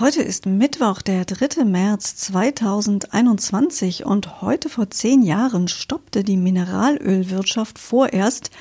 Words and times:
Heute 0.00 0.22
ist 0.22 0.46
Mittwoch, 0.46 1.02
der 1.02 1.24
3. 1.24 1.64
März 1.64 2.14
2021 2.14 4.06
und 4.06 4.40
heute 4.42 4.68
vor 4.68 4.90
zehn 4.90 5.22
Jahren 5.22 5.66
stoppte 5.66 6.22
die 6.22 6.36
Mineralölwirtschaft 6.36 7.80
vorerst 7.80 8.52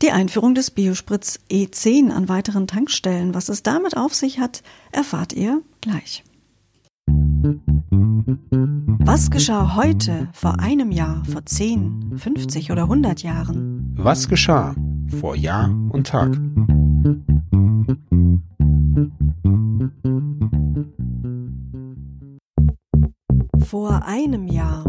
die 0.00 0.10
Einführung 0.10 0.54
des 0.54 0.70
Biospritz 0.70 1.38
E10 1.50 2.10
an 2.10 2.30
weiteren 2.30 2.66
Tankstellen. 2.66 3.34
Was 3.34 3.50
es 3.50 3.62
damit 3.62 3.94
auf 3.94 4.14
sich 4.14 4.40
hat, 4.40 4.62
erfahrt 4.90 5.34
ihr 5.34 5.60
gleich. 5.82 6.24
Was 9.00 9.30
geschah 9.30 9.76
heute, 9.76 10.28
vor 10.32 10.60
einem 10.60 10.92
Jahr, 10.92 11.22
vor 11.30 11.44
10, 11.44 12.14
50 12.16 12.72
oder 12.72 12.84
100 12.84 13.22
Jahren? 13.22 13.92
Was 13.98 14.30
geschah 14.30 14.74
vor 15.20 15.36
Jahr 15.36 15.68
und 15.90 16.06
Tag? 16.06 16.40
Einem 24.22 24.48
Jahr. 24.48 24.84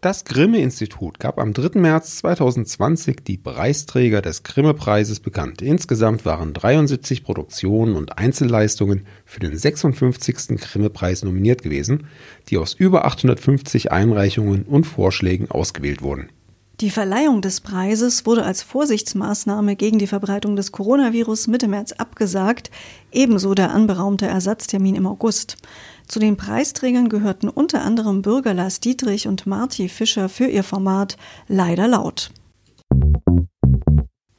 Das 0.00 0.24
Grimme-Institut 0.24 1.18
gab 1.18 1.38
am 1.38 1.52
3. 1.52 1.78
März 1.78 2.18
2020 2.18 3.16
die 3.22 3.36
Preisträger 3.36 4.22
des 4.22 4.44
Grimme-Preises 4.44 5.20
bekannt. 5.20 5.60
Insgesamt 5.60 6.24
waren 6.24 6.54
73 6.54 7.22
Produktionen 7.22 7.96
und 7.96 8.16
Einzelleistungen 8.16 9.06
für 9.26 9.40
den 9.40 9.58
56. 9.58 10.56
Grimme-Preis 10.58 11.22
nominiert 11.22 11.62
gewesen, 11.62 12.06
die 12.48 12.56
aus 12.56 12.72
über 12.72 13.04
850 13.04 13.92
Einreichungen 13.92 14.62
und 14.62 14.84
Vorschlägen 14.84 15.50
ausgewählt 15.50 16.00
wurden. 16.00 16.30
Die 16.80 16.88
Verleihung 16.88 17.42
des 17.42 17.60
Preises 17.60 18.24
wurde 18.24 18.42
als 18.42 18.62
Vorsichtsmaßnahme 18.62 19.76
gegen 19.76 19.98
die 19.98 20.06
Verbreitung 20.06 20.56
des 20.56 20.72
Coronavirus 20.72 21.46
Mitte 21.48 21.68
März 21.68 21.92
abgesagt, 21.92 22.70
ebenso 23.12 23.52
der 23.52 23.70
anberaumte 23.72 24.26
Ersatztermin 24.26 24.94
im 24.94 25.06
August. 25.06 25.58
Zu 26.10 26.18
den 26.18 26.36
Preisträgern 26.36 27.08
gehörten 27.08 27.48
unter 27.48 27.82
anderem 27.82 28.20
Bürger 28.20 28.52
Lars 28.52 28.80
Dietrich 28.80 29.28
und 29.28 29.46
Marty 29.46 29.88
Fischer 29.88 30.28
für 30.28 30.46
ihr 30.46 30.64
Format 30.64 31.16
Leider 31.46 31.86
laut. 31.86 32.32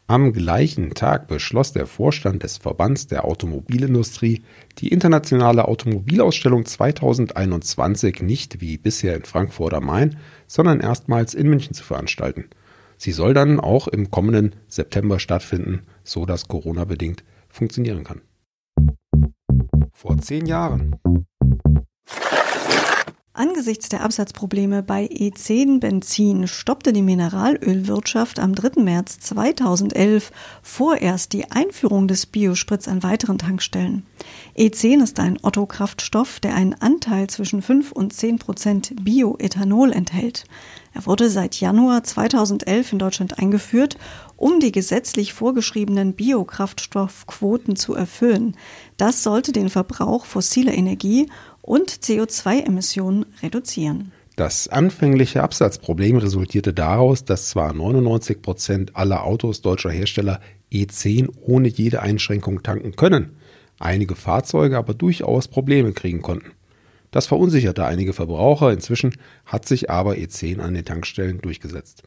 Am 0.05 0.33
gleichen 0.33 0.93
Tag 0.95 1.29
beschloss 1.29 1.71
der 1.71 1.87
Vorstand 1.87 2.43
des 2.43 2.57
Verbands 2.57 3.07
der 3.07 3.23
Automobilindustrie, 3.23 4.43
die 4.79 4.89
internationale 4.89 5.65
Automobilausstellung 5.65 6.65
2021 6.65 8.21
nicht 8.21 8.59
wie 8.59 8.77
bisher 8.77 9.15
in 9.15 9.23
Frankfurt 9.23 9.73
am 9.73 9.85
Main, 9.85 10.17
sondern 10.47 10.81
erstmals 10.81 11.33
in 11.33 11.47
München 11.47 11.73
zu 11.73 11.85
veranstalten. 11.85 12.49
Sie 12.97 13.13
soll 13.13 13.33
dann 13.33 13.61
auch 13.61 13.87
im 13.87 14.11
kommenden 14.11 14.55
September 14.67 15.19
stattfinden, 15.19 15.83
so 16.03 16.25
dass 16.25 16.49
Corona 16.49 16.83
bedingt 16.83 17.23
funktionieren 17.47 18.03
kann. 18.03 18.19
Vor 19.93 20.17
zehn 20.17 20.45
Jahren 20.45 20.97
Angesichts 23.41 23.89
der 23.89 24.03
Absatzprobleme 24.03 24.83
bei 24.83 25.07
E10 25.07 25.79
Benzin 25.79 26.47
stoppte 26.47 26.93
die 26.93 27.01
Mineralölwirtschaft 27.01 28.37
am 28.37 28.53
3. 28.53 28.83
März 28.83 29.17
2011 29.17 30.31
vorerst 30.61 31.33
die 31.33 31.49
Einführung 31.49 32.07
des 32.07 32.27
Biospritz 32.27 32.87
an 32.87 33.01
weiteren 33.01 33.39
Tankstellen. 33.39 34.05
E10 34.55 35.01
ist 35.01 35.19
ein 35.19 35.39
Otto-Kraftstoff, 35.41 36.39
der 36.39 36.53
einen 36.53 36.75
Anteil 36.75 37.31
zwischen 37.31 37.63
5 37.63 37.91
und 37.91 38.13
10 38.13 38.37
Prozent 38.37 38.93
Bioethanol 39.03 39.91
enthält. 39.91 40.43
Er 40.93 41.05
wurde 41.07 41.29
seit 41.29 41.59
Januar 41.59 42.03
2011 42.03 42.93
in 42.93 42.99
Deutschland 42.99 43.39
eingeführt, 43.39 43.97
um 44.35 44.59
die 44.59 44.71
gesetzlich 44.71 45.33
vorgeschriebenen 45.33 46.13
Biokraftstoffquoten 46.13 47.75
zu 47.75 47.95
erfüllen. 47.95 48.57
Das 48.97 49.23
sollte 49.23 49.51
den 49.51 49.69
Verbrauch 49.69 50.25
fossiler 50.25 50.73
Energie 50.73 51.27
und 51.61 51.91
CO2-Emissionen 51.91 53.25
reduzieren. 53.41 54.11
Das 54.35 54.67
anfängliche 54.67 55.43
Absatzproblem 55.43 56.17
resultierte 56.17 56.73
daraus, 56.73 57.25
dass 57.25 57.49
zwar 57.49 57.73
99 57.73 58.41
Prozent 58.41 58.95
aller 58.95 59.23
Autos 59.25 59.61
deutscher 59.61 59.91
Hersteller 59.91 60.39
E10 60.71 61.29
ohne 61.41 61.67
jede 61.67 62.01
Einschränkung 62.01 62.63
tanken 62.63 62.95
können, 62.95 63.35
einige 63.79 64.15
Fahrzeuge 64.15 64.77
aber 64.77 64.93
durchaus 64.93 65.47
Probleme 65.47 65.91
kriegen 65.91 66.21
konnten. 66.21 66.51
Das 67.11 67.27
verunsicherte 67.27 67.85
einige 67.85 68.13
Verbraucher, 68.13 68.71
inzwischen 68.71 69.13
hat 69.45 69.67
sich 69.67 69.89
aber 69.89 70.13
E10 70.13 70.59
an 70.59 70.73
den 70.73 70.85
Tankstellen 70.85 71.41
durchgesetzt. 71.41 72.03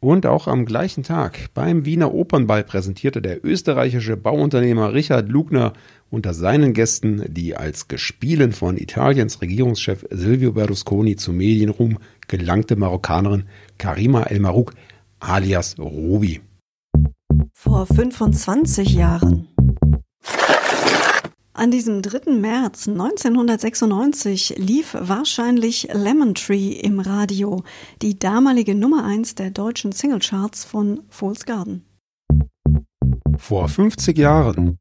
Und 0.00 0.26
auch 0.26 0.46
am 0.46 0.64
gleichen 0.64 1.02
Tag 1.02 1.52
beim 1.54 1.84
Wiener 1.84 2.14
Opernball 2.14 2.62
präsentierte 2.62 3.20
der 3.20 3.44
österreichische 3.44 4.16
Bauunternehmer 4.16 4.94
Richard 4.94 5.28
Lugner 5.28 5.72
unter 6.08 6.34
seinen 6.34 6.72
Gästen 6.72 7.24
die 7.26 7.56
als 7.56 7.88
Gespielen 7.88 8.52
von 8.52 8.76
Italiens 8.76 9.42
Regierungschef 9.42 10.06
Silvio 10.10 10.52
Berlusconi 10.52 11.16
zu 11.16 11.32
Medienruhm 11.32 11.98
gelangte 12.28 12.76
Marokkanerin 12.76 13.44
Karima 13.76 14.22
El 14.22 14.38
Marouk 14.38 14.74
alias 15.18 15.76
Ruby. 15.80 16.42
Vor 17.52 17.86
25 17.86 18.94
Jahren. 18.94 19.48
An 21.58 21.72
diesem 21.72 22.02
3. 22.02 22.34
März 22.34 22.86
1996 22.86 24.58
lief 24.58 24.94
wahrscheinlich 24.96 25.88
Lemon 25.92 26.36
Tree 26.36 26.68
im 26.68 27.00
Radio, 27.00 27.64
die 28.00 28.16
damalige 28.16 28.76
Nummer 28.76 29.04
1 29.04 29.34
der 29.34 29.50
deutschen 29.50 29.90
Singlecharts 29.90 30.64
von 30.64 31.00
Fool's 31.08 31.46
Garden. 31.46 31.84
Vor 33.36 33.68
50 33.68 34.16
Jahren. 34.16 34.78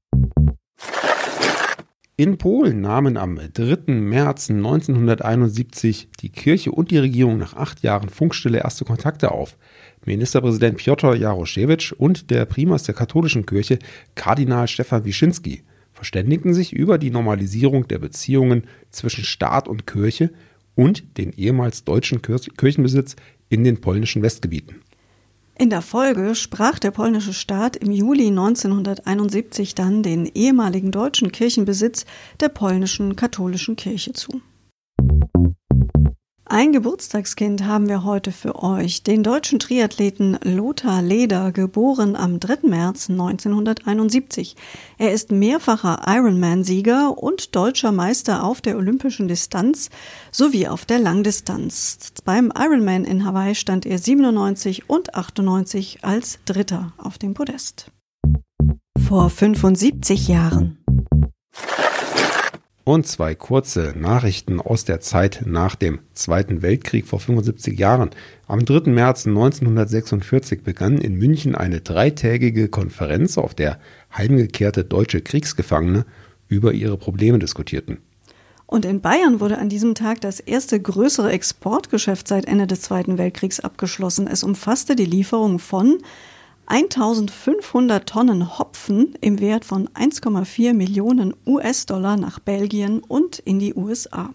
In 2.15 2.38
Polen 2.38 2.81
nahmen 2.81 3.17
am 3.17 3.39
3. 3.51 3.91
März 3.94 4.51
1971 4.51 6.09
die 6.21 6.29
Kirche 6.29 6.71
und 6.71 6.91
die 6.91 6.99
Regierung 6.99 7.39
nach 7.39 7.55
acht 7.55 7.81
Jahren 7.81 8.09
Funkstille 8.09 8.59
erste 8.59 8.85
Kontakte 8.85 9.31
auf. 9.31 9.57
Ministerpräsident 10.05 10.77
Piotr 10.77 11.15
Jaroszewicz 11.15 11.91
und 11.91 12.29
der 12.29 12.45
Primas 12.45 12.83
der 12.83 12.94
katholischen 12.94 13.47
Kirche, 13.47 13.79
Kardinal 14.13 14.67
Stefan 14.67 15.05
Wyszynski, 15.05 15.63
verständigten 15.97 16.53
sich 16.53 16.73
über 16.73 16.99
die 16.99 17.09
Normalisierung 17.09 17.87
der 17.87 17.97
Beziehungen 17.97 18.67
zwischen 18.91 19.23
Staat 19.23 19.67
und 19.67 19.87
Kirche 19.87 20.31
und 20.75 21.17
den 21.17 21.33
ehemals 21.33 21.83
deutschen 21.83 22.21
Kirchenbesitz 22.21 23.15
in 23.49 23.63
den 23.63 23.81
polnischen 23.81 24.21
Westgebieten. 24.21 24.75
In 25.57 25.71
der 25.71 25.81
Folge 25.81 26.35
sprach 26.35 26.77
der 26.77 26.91
polnische 26.91 27.33
Staat 27.33 27.75
im 27.77 27.91
Juli 27.91 28.27
1971 28.27 29.73
dann 29.73 30.03
den 30.03 30.27
ehemaligen 30.27 30.91
deutschen 30.91 31.31
Kirchenbesitz 31.31 32.05
der 32.39 32.49
polnischen 32.49 33.15
katholischen 33.15 33.75
Kirche 33.75 34.13
zu. 34.13 34.41
Ein 36.49 36.71
Geburtstagskind 36.71 37.65
haben 37.65 37.89
wir 37.89 38.05
heute 38.05 38.31
für 38.31 38.63
euch, 38.63 39.03
den 39.03 39.21
deutschen 39.21 39.59
Triathleten 39.59 40.39
Lothar 40.43 41.01
Leder, 41.01 41.51
geboren 41.51 42.15
am 42.15 42.39
3. 42.39 42.69
März 42.69 43.09
1971. 43.09 44.55
Er 44.97 45.11
ist 45.11 45.29
mehrfacher 45.29 46.03
Ironman-Sieger 46.07 47.17
und 47.17 47.53
deutscher 47.53 47.91
Meister 47.91 48.45
auf 48.45 48.61
der 48.61 48.77
olympischen 48.77 49.27
Distanz 49.27 49.89
sowie 50.31 50.69
auf 50.69 50.85
der 50.85 50.99
Langdistanz. 50.99 51.97
Beim 52.23 52.53
Ironman 52.57 53.03
in 53.03 53.25
Hawaii 53.25 53.53
stand 53.53 53.85
er 53.85 53.97
97 53.97 54.89
und 54.89 55.15
98 55.15 56.05
als 56.05 56.39
Dritter 56.45 56.93
auf 56.97 57.17
dem 57.17 57.33
Podest. 57.33 57.91
Vor 58.97 59.29
75 59.29 60.29
Jahren. 60.29 60.77
Und 62.87 63.05
zwei 63.05 63.35
kurze 63.35 63.93
Nachrichten 63.97 64.61
aus 64.61 64.85
der 64.85 65.01
Zeit 65.01 65.41
nach 65.45 65.75
dem 65.75 65.99
Zweiten 66.13 66.61
Weltkrieg 66.61 67.05
vor 67.05 67.19
75 67.19 67.77
Jahren. 67.77 68.11
Am 68.47 68.63
3. 68.63 68.89
März 68.91 69.27
1946 69.27 70.63
begann 70.63 70.97
in 70.97 71.15
München 71.15 71.53
eine 71.53 71.81
dreitägige 71.81 72.69
Konferenz, 72.69 73.37
auf 73.37 73.53
der 73.53 73.77
heimgekehrte 74.15 74.85
deutsche 74.85 75.19
Kriegsgefangene 75.19 76.06
über 76.47 76.71
ihre 76.71 76.95
Probleme 76.95 77.39
diskutierten. 77.39 77.97
Und 78.65 78.85
in 78.85 79.01
Bayern 79.01 79.41
wurde 79.41 79.57
an 79.57 79.67
diesem 79.67 79.94
Tag 79.94 80.21
das 80.21 80.39
erste 80.39 80.79
größere 80.79 81.29
Exportgeschäft 81.29 82.25
seit 82.29 82.45
Ende 82.45 82.67
des 82.67 82.83
Zweiten 82.83 83.17
Weltkriegs 83.17 83.59
abgeschlossen. 83.59 84.27
Es 84.27 84.44
umfasste 84.45 84.95
die 84.95 85.03
Lieferung 85.03 85.59
von 85.59 85.97
1500 86.69 88.09
Tonnen 88.09 88.59
Hopfen 88.59 89.15
im 89.21 89.39
Wert 89.39 89.63
von 89.63 89.87
1,4 89.89 90.73
Millionen 90.73 91.33
US-Dollar 91.45 92.17
nach 92.17 92.39
Belgien 92.39 92.99
und 92.99 93.39
in 93.39 93.57
die 93.57 93.73
USA. 93.73 94.33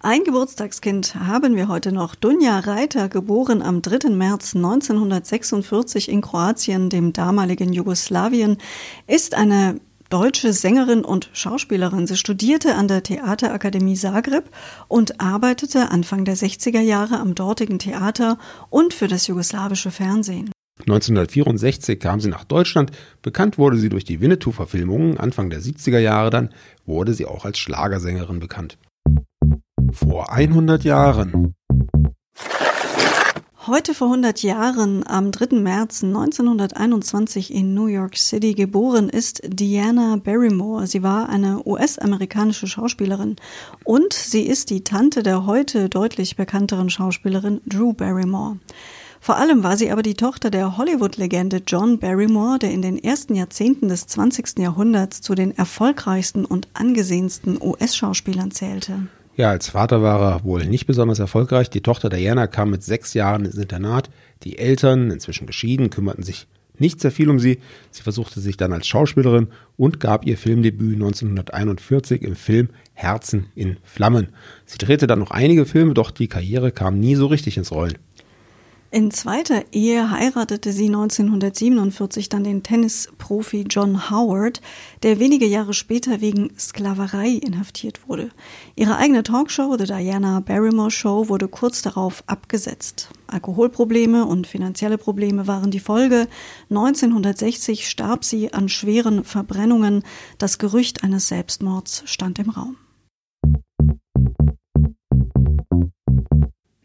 Ein 0.00 0.24
Geburtstagskind 0.24 1.14
haben 1.14 1.54
wir 1.54 1.68
heute 1.68 1.92
noch. 1.92 2.16
Dunja 2.16 2.58
Reiter, 2.58 3.08
geboren 3.08 3.62
am 3.62 3.80
3. 3.80 4.10
März 4.10 4.56
1946 4.56 6.08
in 6.08 6.20
Kroatien, 6.20 6.90
dem 6.90 7.12
damaligen 7.12 7.72
Jugoslawien, 7.72 8.58
ist 9.06 9.34
eine 9.34 9.80
deutsche 10.08 10.52
Sängerin 10.52 11.04
und 11.04 11.30
Schauspielerin. 11.32 12.06
Sie 12.06 12.16
studierte 12.16 12.74
an 12.74 12.88
der 12.88 13.02
Theaterakademie 13.02 13.96
Zagreb 13.96 14.44
und 14.88 15.20
arbeitete 15.20 15.90
Anfang 15.90 16.24
der 16.24 16.36
60er 16.36 16.80
Jahre 16.80 17.18
am 17.18 17.34
dortigen 17.34 17.78
Theater 17.78 18.38
und 18.70 18.94
für 18.94 19.08
das 19.08 19.26
jugoslawische 19.26 19.90
Fernsehen. 19.90 20.50
1964 20.80 21.98
kam 21.98 22.20
sie 22.20 22.28
nach 22.28 22.44
Deutschland, 22.44 22.92
bekannt 23.22 23.58
wurde 23.58 23.76
sie 23.76 23.88
durch 23.88 24.04
die 24.04 24.20
Winnetou-Verfilmungen, 24.20 25.18
Anfang 25.18 25.50
der 25.50 25.60
70er 25.60 25.98
Jahre 25.98 26.30
dann 26.30 26.50
wurde 26.86 27.14
sie 27.14 27.26
auch 27.26 27.44
als 27.44 27.58
Schlagersängerin 27.58 28.40
bekannt. 28.40 28.78
Vor 29.92 30.32
100 30.32 30.84
Jahren. 30.84 31.54
Heute 33.68 33.92
vor 33.92 34.06
100 34.06 34.42
Jahren, 34.44 35.06
am 35.06 35.30
3. 35.30 35.56
März 35.56 36.02
1921 36.02 37.52
in 37.52 37.74
New 37.74 37.84
York 37.84 38.16
City 38.16 38.54
geboren 38.54 39.10
ist 39.10 39.42
Diana 39.46 40.16
Barrymore. 40.16 40.86
Sie 40.86 41.02
war 41.02 41.28
eine 41.28 41.60
US-amerikanische 41.66 42.66
Schauspielerin 42.66 43.36
und 43.84 44.14
sie 44.14 44.46
ist 44.46 44.70
die 44.70 44.84
Tante 44.84 45.22
der 45.22 45.44
heute 45.44 45.90
deutlich 45.90 46.36
bekannteren 46.36 46.88
Schauspielerin 46.88 47.60
Drew 47.66 47.92
Barrymore. 47.92 48.56
Vor 49.20 49.36
allem 49.36 49.62
war 49.62 49.76
sie 49.76 49.90
aber 49.90 50.00
die 50.00 50.14
Tochter 50.14 50.50
der 50.50 50.78
Hollywood-Legende 50.78 51.60
John 51.66 51.98
Barrymore, 51.98 52.58
der 52.58 52.70
in 52.70 52.80
den 52.80 52.96
ersten 52.96 53.34
Jahrzehnten 53.34 53.90
des 53.90 54.06
20. 54.06 54.60
Jahrhunderts 54.60 55.20
zu 55.20 55.34
den 55.34 55.54
erfolgreichsten 55.54 56.46
und 56.46 56.68
angesehensten 56.72 57.58
US-Schauspielern 57.60 58.50
zählte. 58.50 59.08
Ja, 59.38 59.50
als 59.50 59.68
Vater 59.68 60.02
war 60.02 60.20
er 60.20 60.42
wohl 60.42 60.66
nicht 60.66 60.86
besonders 60.86 61.20
erfolgreich. 61.20 61.70
Die 61.70 61.80
Tochter 61.80 62.08
Diana 62.08 62.48
kam 62.48 62.70
mit 62.70 62.82
sechs 62.82 63.14
Jahren 63.14 63.44
ins 63.44 63.54
Internat. 63.54 64.10
Die 64.42 64.58
Eltern, 64.58 65.12
inzwischen 65.12 65.46
geschieden, 65.46 65.90
kümmerten 65.90 66.24
sich 66.24 66.48
nicht 66.76 67.00
sehr 67.00 67.12
viel 67.12 67.30
um 67.30 67.38
sie. 67.38 67.60
Sie 67.92 68.02
versuchte 68.02 68.40
sich 68.40 68.56
dann 68.56 68.72
als 68.72 68.88
Schauspielerin 68.88 69.46
und 69.76 70.00
gab 70.00 70.26
ihr 70.26 70.36
Filmdebüt 70.36 70.94
1941 70.94 72.22
im 72.22 72.34
Film 72.34 72.70
Herzen 72.94 73.46
in 73.54 73.76
Flammen. 73.84 74.30
Sie 74.66 74.78
drehte 74.78 75.06
dann 75.06 75.20
noch 75.20 75.30
einige 75.30 75.66
Filme, 75.66 75.94
doch 75.94 76.10
die 76.10 76.26
Karriere 76.26 76.72
kam 76.72 76.98
nie 76.98 77.14
so 77.14 77.26
richtig 77.26 77.56
ins 77.58 77.70
Rollen. 77.70 77.96
In 78.90 79.10
zweiter 79.10 79.64
Ehe 79.70 80.10
heiratete 80.10 80.72
sie 80.72 80.86
1947 80.86 82.30
dann 82.30 82.42
den 82.42 82.62
Tennisprofi 82.62 83.66
John 83.68 84.10
Howard, 84.10 84.62
der 85.02 85.18
wenige 85.18 85.44
Jahre 85.44 85.74
später 85.74 86.22
wegen 86.22 86.58
Sklaverei 86.58 87.32
inhaftiert 87.32 88.08
wurde. 88.08 88.30
Ihre 88.76 88.96
eigene 88.96 89.22
Talkshow, 89.22 89.76
The 89.78 89.84
Diana 89.84 90.40
Barrymore 90.40 90.90
Show, 90.90 91.28
wurde 91.28 91.48
kurz 91.48 91.82
darauf 91.82 92.24
abgesetzt. 92.26 93.10
Alkoholprobleme 93.26 94.24
und 94.24 94.46
finanzielle 94.46 94.96
Probleme 94.96 95.46
waren 95.46 95.70
die 95.70 95.80
Folge. 95.80 96.26
1960 96.70 97.90
starb 97.90 98.24
sie 98.24 98.54
an 98.54 98.70
schweren 98.70 99.22
Verbrennungen. 99.22 100.02
Das 100.38 100.56
Gerücht 100.56 101.04
eines 101.04 101.28
Selbstmords 101.28 102.04
stand 102.06 102.38
im 102.38 102.48
Raum. 102.48 102.78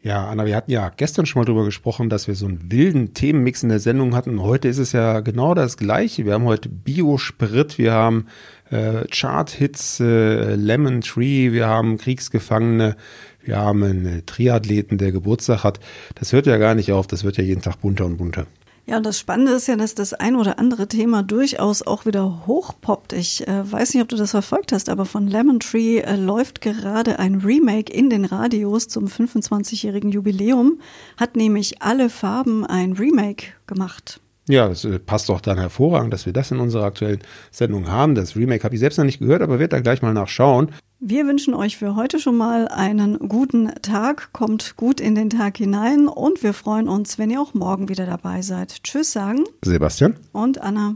Ja, 0.04 0.28
Anna, 0.28 0.46
wir 0.46 0.58
hatten 0.58 0.70
ja 0.70 0.90
gestern 0.90 1.26
schon 1.26 1.40
mal 1.40 1.46
drüber 1.46 1.64
gesprochen, 1.64 2.10
dass 2.10 2.28
wir 2.28 2.36
so 2.36 2.46
einen 2.46 2.70
wilden 2.70 3.14
Themenmix 3.14 3.64
in 3.64 3.70
der 3.70 3.80
Sendung 3.80 4.14
hatten. 4.16 4.42
Heute 4.42 4.68
ist 4.68 4.78
es 4.78 4.92
ja 4.92 5.22
genau 5.22 5.54
das 5.54 5.78
Gleiche. 5.78 6.26
Wir 6.26 6.34
haben 6.34 6.44
heute 6.44 6.68
Biosprit, 6.68 7.78
wir 7.78 7.94
haben 7.94 8.28
äh, 8.70 9.08
Chart-Hits, 9.10 10.02
äh, 10.02 10.56
Lemon 10.56 11.00
Tree, 11.00 11.54
wir 11.54 11.68
haben 11.68 11.98
Kriegsgefangene, 11.98 12.98
wir 13.46 13.58
haben 13.58 13.82
einen 13.82 14.26
Triathleten, 14.26 14.98
der 14.98 15.14
Geburtstag 15.14 15.64
hat. 15.64 15.80
Das 16.16 16.34
hört 16.34 16.48
ja 16.48 16.58
gar 16.58 16.76
nicht 16.76 16.92
auf, 16.92 17.08
das 17.08 17.24
wird 17.24 17.38
ja 17.38 17.44
jeden 17.46 17.62
Tag 17.62 17.80
bunter 17.80 18.04
und 18.06 18.18
bunter. 18.18 18.46
Ja, 18.86 18.98
und 18.98 19.06
das 19.06 19.18
Spannende 19.18 19.54
ist 19.54 19.68
ja, 19.68 19.78
dass 19.78 19.96
das 19.96 20.14
ein 20.14 20.36
oder 20.36 20.60
andere 20.60 20.88
Thema 20.90 21.24
durchaus 21.24 21.84
auch 21.84 22.06
wieder 22.06 22.46
hochpoppt. 22.48 23.14
Ich 23.14 23.48
äh, 23.48 23.72
weiß 23.72 23.94
nicht, 23.94 24.04
ob 24.04 24.10
du 24.10 24.18
das 24.18 24.32
verfolgt 24.32 24.74
hast, 24.74 24.90
aber 24.90 25.06
von 25.06 25.26
Lemon 25.28 25.62
Tree 25.62 26.00
äh, 26.00 26.18
läuft 26.18 26.60
gerade 26.60 27.18
ein 27.18 27.36
Remake 27.36 27.94
in 27.94 28.10
den 28.10 28.26
Radios 28.26 28.90
zum 28.90 29.06
25-jährigen 29.06 30.12
Jubiläum, 30.12 30.82
hat 31.16 31.38
nämlich 31.38 31.82
alle 31.82 32.10
Farben 32.10 32.66
ein 32.66 32.92
Remake 32.94 33.54
gemacht. 33.68 34.20
Ja, 34.50 34.68
das 34.68 34.84
äh, 34.84 35.00
passt 35.00 35.30
doch 35.30 35.40
dann 35.40 35.58
hervorragend, 35.58 36.12
dass 36.12 36.26
wir 36.26 36.34
das 36.34 36.52
in 36.52 36.60
unserer 36.60 36.84
aktuellen 36.84 37.22
Sendung 37.52 37.88
haben. 37.88 38.16
Das 38.16 38.36
Remake 38.36 38.66
habe 38.66 38.76
ich 38.76 38.80
selbst 38.82 38.98
noch 38.98 39.06
nicht 39.06 39.20
gehört, 39.20 39.42
aber 39.42 39.60
werde 39.60 39.78
da 39.78 39.80
gleich 39.80 40.02
mal 40.02 40.14
nachschauen. 40.14 40.72
Wir 41.06 41.28
wünschen 41.28 41.54
euch 41.54 41.76
für 41.76 41.98
heute 41.98 42.18
schon 42.18 42.38
mal 42.38 42.70
einen 42.70 43.20
guten 43.28 43.70
Tag, 43.82 44.32
kommt 44.32 44.78
gut 44.78 45.02
in 45.02 45.16
den 45.16 45.30
Tag 45.30 45.58
hinein 45.58 46.08
und 46.08 46.44
wir 46.44 46.54
freuen 46.54 46.88
uns, 46.88 47.20
wenn 47.20 47.30
ihr 47.30 47.42
auch 47.42 47.54
morgen 47.54 47.90
wieder 47.90 48.06
dabei 48.06 48.42
seid. 48.42 48.84
Tschüss 48.84 49.12
sagen 49.12 49.44
Sebastian 49.66 50.16
und 50.32 50.62
Anna. 50.62 50.96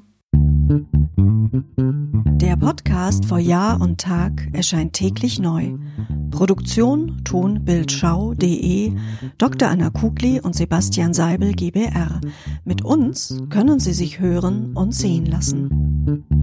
Der 2.39 2.55
Podcast 2.55 3.25
vor 3.25 3.39
Jahr 3.39 3.81
und 3.81 3.99
Tag 3.99 4.47
erscheint 4.53 4.93
täglich 4.93 5.39
neu. 5.39 5.73
Produktion 6.31 7.21
tonbildschau.de 7.25 8.93
Dr. 9.37 9.67
Anna 9.67 9.89
Kugli 9.89 10.39
und 10.39 10.55
Sebastian 10.55 11.13
Seibel 11.13 11.51
GBR. 11.51 12.21
Mit 12.63 12.81
uns 12.85 13.41
können 13.49 13.81
Sie 13.81 13.93
sich 13.93 14.21
hören 14.21 14.71
und 14.73 14.95
sehen 14.95 15.25
lassen. 15.25 16.36